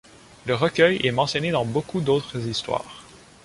[0.47, 3.03] Le recueil est mentionné dans beaucoup d'autres histoires.